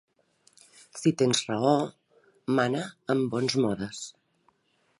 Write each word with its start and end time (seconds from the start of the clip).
Si 1.01 1.11
tens 1.21 1.41
raó, 1.49 1.75
mana 2.61 2.81
am 3.15 3.21
bons 3.35 3.59
modes 3.67 4.01